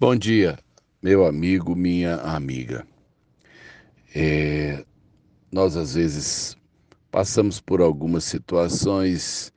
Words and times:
Bom 0.00 0.16
dia, 0.16 0.58
meu 1.02 1.26
amigo, 1.26 1.76
minha 1.76 2.14
amiga. 2.22 2.86
É, 4.14 4.82
nós 5.52 5.76
às 5.76 5.92
vezes 5.92 6.56
passamos 7.10 7.60
por 7.60 7.82
algumas 7.82 8.24
situações 8.24 9.52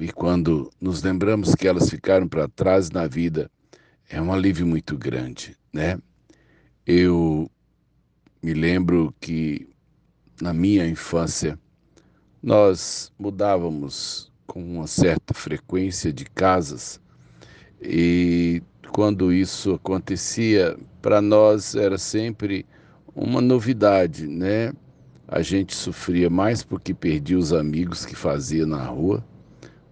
e 0.00 0.12
quando 0.12 0.70
nos 0.80 1.02
lembramos 1.02 1.56
que 1.56 1.66
elas 1.66 1.90
ficaram 1.90 2.28
para 2.28 2.46
trás 2.46 2.88
na 2.92 3.08
vida, 3.08 3.50
é 4.08 4.22
um 4.22 4.32
alívio 4.32 4.64
muito 4.64 4.96
grande, 4.96 5.56
né? 5.72 5.98
Eu 6.86 7.50
me 8.40 8.54
lembro 8.54 9.12
que 9.20 9.68
na 10.40 10.54
minha 10.54 10.86
infância 10.86 11.58
nós 12.40 13.12
mudávamos 13.18 14.30
com 14.46 14.62
uma 14.62 14.86
certa 14.86 15.34
frequência 15.34 16.12
de 16.12 16.26
casas 16.26 17.00
e 17.80 18.62
quando 18.92 19.32
isso 19.32 19.74
acontecia, 19.74 20.76
para 21.00 21.20
nós 21.20 21.74
era 21.74 21.96
sempre 21.98 22.66
uma 23.14 23.40
novidade, 23.40 24.26
né? 24.26 24.72
A 25.26 25.42
gente 25.42 25.74
sofria 25.74 26.30
mais 26.30 26.62
porque 26.62 26.94
perdia 26.94 27.38
os 27.38 27.52
amigos 27.52 28.04
que 28.04 28.16
fazia 28.16 28.66
na 28.66 28.82
rua, 28.84 29.24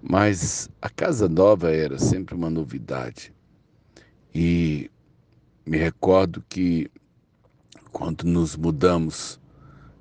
mas 0.03 0.69
a 0.81 0.89
casa 0.89 1.29
nova 1.29 1.71
era 1.71 1.99
sempre 1.99 2.35
uma 2.35 2.49
novidade. 2.49 3.33
E 4.35 4.91
me 5.65 5.77
recordo 5.77 6.43
que 6.49 6.91
quando 7.93 8.25
nos 8.25 8.57
mudamos 8.57 9.41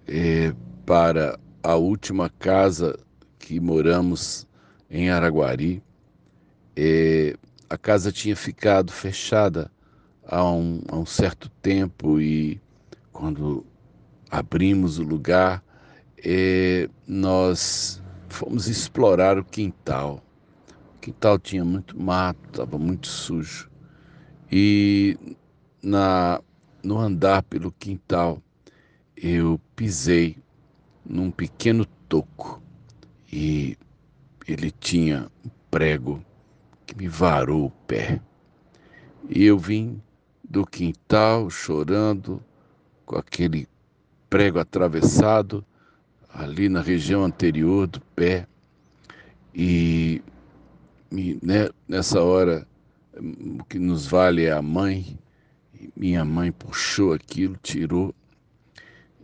é, 0.08 0.54
para 0.86 1.40
a 1.64 1.76
última 1.76 2.30
casa 2.30 2.98
que 3.40 3.60
moramos 3.60 4.48
em 4.90 5.10
Araguari, 5.10 5.82
é, 6.76 7.36
a 7.70 7.78
casa 7.78 8.12
tinha 8.12 8.36
ficado 8.36 8.92
fechada 8.92 9.72
há 10.26 10.44
um, 10.44 10.82
há 10.88 10.96
um 10.98 11.06
certo 11.06 11.50
tempo 11.62 12.20
e 12.20 12.62
quando 13.12 13.66
abrimos 14.30 15.00
o 15.00 15.04
lugar, 15.04 15.64
é, 16.18 16.90
nós 17.08 18.02
fomos 18.28 18.68
explorar 18.68 19.38
o 19.38 19.44
quintal. 19.44 20.22
O 20.96 21.00
quintal 21.00 21.40
tinha 21.40 21.64
muito 21.64 22.00
mato, 22.00 22.40
estava 22.48 22.78
muito 22.78 23.08
sujo. 23.08 23.70
E 24.52 25.18
na, 25.82 26.42
no 26.84 26.98
andar 27.00 27.44
pelo 27.44 27.72
quintal, 27.72 28.42
eu 29.16 29.60
pisei 29.76 30.38
num 31.06 31.32
pequeno 31.32 31.86
toco 32.10 32.62
e 33.32 33.78
ele 34.48 34.72
tinha 34.72 35.32
um 35.46 35.50
prego 35.70 36.24
que 36.86 36.96
me 36.96 37.08
varou 37.08 37.66
o 37.66 37.72
pé. 37.88 38.22
E 39.30 39.44
eu 39.44 39.58
vim 39.58 40.02
do 40.44 40.66
quintal 40.66 41.50
chorando, 41.50 42.42
com 43.06 43.18
aquele 43.18 43.68
prego 44.30 44.60
atravessado 44.60 45.66
ali 46.30 46.70
na 46.70 46.82
região 46.82 47.24
anterior 47.24 47.88
do 47.88 48.02
pé. 48.16 48.48
E, 49.54 50.22
né, 51.12 51.70
nessa 51.88 52.22
hora, 52.22 52.68
o 53.18 53.64
que 53.64 53.80
nos 53.80 54.06
vale 54.06 54.46
é 54.46 54.52
a 54.52 54.62
mãe. 54.62 55.18
Minha 55.96 56.26
mãe 56.26 56.52
puxou 56.52 57.14
aquilo, 57.14 57.58
tirou, 57.62 58.14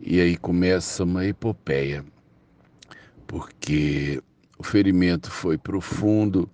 e 0.00 0.20
aí 0.20 0.36
começa 0.36 1.04
uma 1.04 1.24
epopeia, 1.24 2.04
porque 3.26 4.22
o 4.58 4.62
ferimento 4.62 5.30
foi 5.30 5.56
profundo 5.56 6.48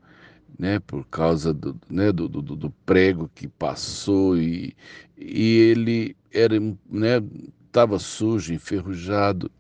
né, 0.59 0.81
por 0.81 1.07
causa 1.07 1.55
do, 1.55 1.77
né, 1.89 2.11
do, 2.11 2.29
do, 2.29 2.43
do, 2.43 2.71
prego 2.85 3.31
que 3.35 3.47
passou 3.47 4.37
e, 4.37 4.75
e 5.17 5.57
ele 5.57 6.17
era, 6.33 6.59
né, 6.91 7.23
estava 7.67 7.99
sujo, 7.99 8.53
enferrujado 8.53 9.51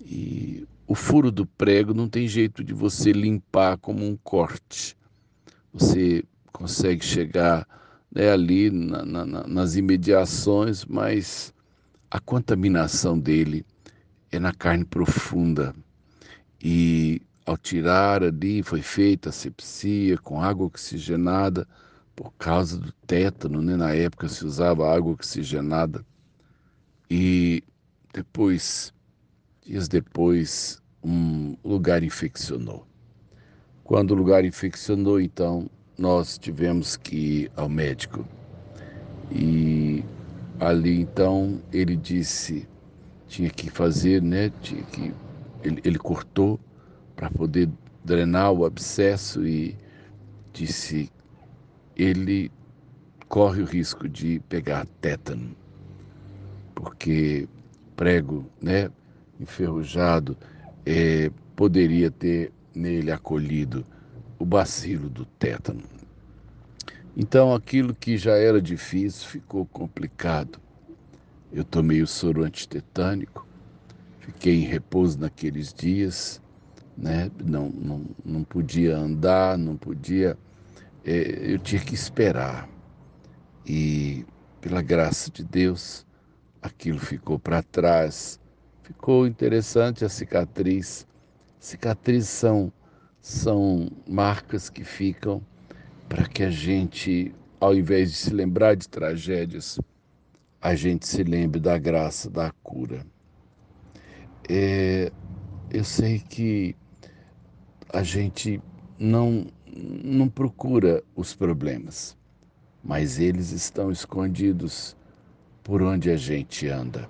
e 0.00 0.66
o 0.86 0.94
furo 0.94 1.30
do 1.30 1.46
prego 1.46 1.94
não 1.94 2.08
tem 2.08 2.28
jeito 2.28 2.62
de 2.62 2.74
você 2.74 3.10
limpar 3.10 3.78
como 3.78 4.06
um 4.06 4.18
corte. 4.22 4.94
Você 5.72 6.22
consegue 6.52 7.02
chegar 7.02 7.66
né, 8.12 8.30
ali 8.30 8.70
na, 8.70 9.04
na, 9.04 9.24
nas 9.24 9.76
imediações, 9.76 10.84
mas 10.84 11.54
a 12.10 12.20
contaminação 12.20 13.18
dele 13.18 13.64
é 14.30 14.38
na 14.38 14.52
carne 14.52 14.84
profunda 14.84 15.74
e 16.62 17.22
ao 17.44 17.56
tirar 17.56 18.22
ali, 18.22 18.62
foi 18.62 18.80
feita 18.80 19.28
a 19.28 19.32
sepsia 19.32 20.16
com 20.18 20.40
água 20.40 20.66
oxigenada 20.66 21.66
por 22.16 22.32
causa 22.34 22.78
do 22.78 22.92
tétano, 23.06 23.60
né? 23.60 23.76
na 23.76 23.92
época 23.92 24.28
se 24.28 24.44
usava 24.44 24.94
água 24.94 25.12
oxigenada. 25.12 26.04
E 27.10 27.62
depois, 28.12 28.94
dias 29.64 29.88
depois, 29.88 30.80
um 31.02 31.56
lugar 31.64 32.02
infeccionou. 32.02 32.86
Quando 33.82 34.12
o 34.12 34.14
lugar 34.14 34.44
infeccionou, 34.44 35.20
então, 35.20 35.68
nós 35.98 36.38
tivemos 36.38 36.96
que 36.96 37.16
ir 37.16 37.52
ao 37.54 37.68
médico. 37.68 38.24
E 39.30 40.02
ali, 40.58 41.00
então, 41.00 41.60
ele 41.70 41.94
disse, 41.94 42.66
tinha 43.28 43.50
que 43.50 43.68
fazer, 43.68 44.22
né? 44.22 44.50
Tinha 44.62 44.82
que, 44.84 45.12
ele, 45.62 45.82
ele 45.84 45.98
cortou 45.98 46.58
para 47.16 47.30
poder 47.30 47.68
drenar 48.04 48.52
o 48.52 48.64
abscesso 48.64 49.46
e 49.46 49.76
disse 50.52 51.10
ele 51.96 52.50
corre 53.28 53.62
o 53.62 53.66
risco 53.66 54.08
de 54.08 54.40
pegar 54.48 54.86
tétano, 55.00 55.56
porque 56.74 57.48
prego, 57.96 58.46
né, 58.60 58.90
enferrujado, 59.40 60.36
é, 60.84 61.30
poderia 61.56 62.10
ter 62.10 62.52
nele 62.74 63.10
acolhido 63.10 63.84
o 64.38 64.44
bacilo 64.44 65.08
do 65.08 65.24
tétano. 65.24 65.82
Então 67.16 67.54
aquilo 67.54 67.94
que 67.94 68.16
já 68.16 68.36
era 68.36 68.60
difícil 68.60 69.28
ficou 69.28 69.64
complicado. 69.66 70.58
Eu 71.52 71.64
tomei 71.64 72.02
o 72.02 72.06
soro 72.06 72.42
antitetânico, 72.42 73.46
fiquei 74.18 74.56
em 74.56 74.66
repouso 74.66 75.18
naqueles 75.20 75.72
dias 75.72 76.42
né? 76.96 77.30
Não, 77.44 77.68
não, 77.68 78.04
não 78.24 78.44
podia 78.44 78.96
andar, 78.96 79.58
não 79.58 79.76
podia. 79.76 80.36
É, 81.04 81.52
eu 81.52 81.58
tinha 81.58 81.80
que 81.80 81.94
esperar. 81.94 82.68
E, 83.66 84.24
pela 84.60 84.82
graça 84.82 85.30
de 85.30 85.44
Deus, 85.44 86.06
aquilo 86.62 86.98
ficou 86.98 87.38
para 87.38 87.62
trás. 87.62 88.40
Ficou 88.82 89.26
interessante 89.26 90.04
a 90.04 90.08
cicatriz. 90.08 91.06
Cicatrizes 91.58 92.28
são, 92.30 92.72
são 93.20 93.90
marcas 94.06 94.68
que 94.68 94.84
ficam 94.84 95.42
para 96.08 96.26
que 96.28 96.42
a 96.42 96.50
gente, 96.50 97.34
ao 97.58 97.74
invés 97.74 98.10
de 98.12 98.16
se 98.18 98.30
lembrar 98.30 98.76
de 98.76 98.88
tragédias, 98.88 99.78
a 100.60 100.74
gente 100.74 101.06
se 101.06 101.22
lembre 101.22 101.60
da 101.60 101.76
graça 101.78 102.30
da 102.30 102.50
cura. 102.62 103.04
É, 104.48 105.10
eu 105.70 105.84
sei 105.84 106.18
que 106.18 106.76
a 107.94 108.02
gente 108.02 108.60
não, 108.98 109.46
não 109.72 110.28
procura 110.28 111.00
os 111.14 111.32
problemas, 111.32 112.16
mas 112.82 113.20
eles 113.20 113.52
estão 113.52 113.88
escondidos 113.88 114.96
por 115.62 115.80
onde 115.80 116.10
a 116.10 116.16
gente 116.16 116.66
anda. 116.66 117.08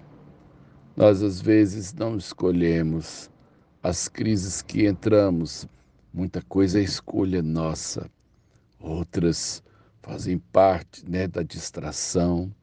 Nós 0.95 1.23
às 1.23 1.41
vezes 1.41 1.95
não 1.95 2.19
escolhemos 2.19 3.31
as 3.83 4.09
crises 4.09 4.61
que 4.61 4.87
entramos, 4.87 5.67
muita 6.13 6.43
coisa 6.43 6.79
é 6.79 6.83
escolha 6.83 7.43
nossa, 7.43 8.11
outras 8.79 9.63
fazem 10.03 10.37
parte 10.39 11.03
né, 11.09 11.27
da 11.27 11.43
distração, 11.43 12.55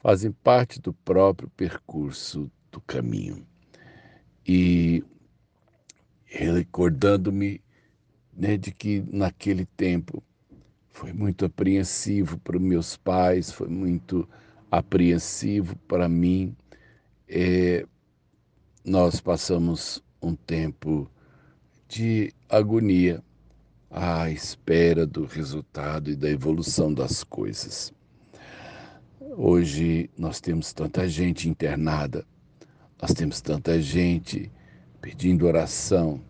fazem 0.00 0.32
parte 0.32 0.80
do 0.80 0.92
próprio 0.92 1.48
percurso 1.50 2.50
do 2.72 2.80
caminho. 2.80 3.46
E 4.44 5.04
recordando-me 6.26 7.62
né, 8.38 8.56
de 8.56 8.70
que 8.70 9.04
naquele 9.12 9.66
tempo 9.66 10.22
foi 10.86 11.12
muito 11.12 11.44
apreensivo 11.44 12.38
para 12.38 12.56
meus 12.56 12.96
pais, 12.96 13.50
foi 13.50 13.66
muito 13.66 14.28
apreensivo 14.70 15.74
para 15.88 16.08
mim. 16.08 16.56
É, 17.28 17.84
nós 18.84 19.20
passamos 19.20 20.02
um 20.22 20.36
tempo 20.36 21.10
de 21.88 22.32
agonia 22.48 23.22
à 23.90 24.30
espera 24.30 25.04
do 25.04 25.24
resultado 25.24 26.10
e 26.10 26.14
da 26.16 26.30
evolução 26.30 26.94
das 26.94 27.24
coisas. 27.24 27.92
Hoje 29.20 30.08
nós 30.16 30.40
temos 30.40 30.72
tanta 30.72 31.08
gente 31.08 31.48
internada, 31.48 32.24
nós 33.02 33.12
temos 33.12 33.40
tanta 33.40 33.80
gente 33.80 34.50
pedindo 35.00 35.46
oração, 35.46 36.20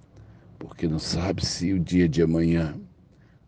porque 0.58 0.88
não 0.88 0.98
sabe 0.98 1.44
se 1.46 1.72
o 1.72 1.78
dia 1.78 2.08
de 2.08 2.22
amanhã 2.22 2.74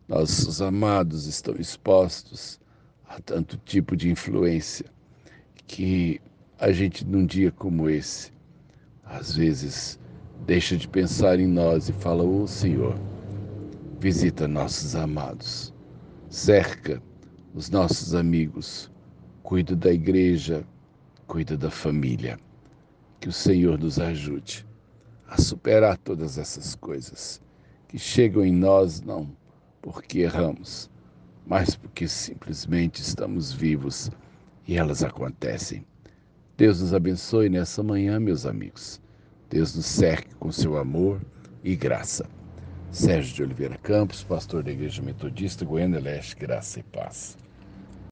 nossos 0.07 0.61
amados 0.61 1.25
estão 1.25 1.55
expostos 1.55 2.59
há 3.07 3.19
tanto 3.19 3.57
tipo 3.57 3.95
de 3.95 4.09
influência 4.09 4.85
que 5.67 6.21
a 6.59 6.71
gente, 6.71 7.05
num 7.05 7.25
dia 7.25 7.51
como 7.51 7.89
esse, 7.89 8.31
às 9.03 9.35
vezes 9.35 9.99
deixa 10.45 10.77
de 10.77 10.87
pensar 10.87 11.39
em 11.39 11.47
nós 11.47 11.89
e 11.89 11.93
fala: 11.93 12.23
Ô 12.23 12.43
oh, 12.43 12.47
Senhor, 12.47 12.95
visita 13.99 14.47
nossos 14.47 14.95
amados, 14.95 15.73
cerca 16.29 17.01
os 17.53 17.69
nossos 17.69 18.13
amigos, 18.15 18.91
cuida 19.43 19.75
da 19.75 19.91
igreja, 19.91 20.63
cuida 21.27 21.57
da 21.57 21.69
família. 21.69 22.39
Que 23.19 23.29
o 23.29 23.33
Senhor 23.33 23.77
nos 23.77 23.99
ajude 23.99 24.65
a 25.31 25.41
superar 25.41 25.97
todas 25.97 26.37
essas 26.37 26.75
coisas 26.75 27.41
que 27.87 27.97
chegam 27.97 28.43
em 28.43 28.51
nós 28.51 28.99
não 28.99 29.31
porque 29.81 30.19
erramos, 30.19 30.89
mas 31.47 31.73
porque 31.73 32.05
simplesmente 32.05 33.01
estamos 33.01 33.53
vivos 33.53 34.11
e 34.67 34.77
elas 34.77 35.03
acontecem. 35.03 35.85
Deus 36.57 36.81
nos 36.81 36.93
abençoe 36.93 37.47
nessa 37.47 37.81
manhã, 37.81 38.19
meus 38.19 38.45
amigos. 38.45 39.01
Deus 39.49 39.73
nos 39.73 39.85
cerque 39.85 40.35
com 40.35 40.51
seu 40.51 40.77
amor 40.77 41.21
e 41.63 41.77
graça. 41.77 42.29
Sérgio 42.91 43.33
de 43.33 43.43
Oliveira 43.43 43.77
Campos, 43.77 44.25
pastor 44.25 44.61
da 44.61 44.71
Igreja 44.71 45.01
Metodista 45.01 45.63
Goiânia 45.63 46.01
Leste, 46.01 46.35
graça 46.35 46.81
e 46.81 46.83
paz. 46.83 47.37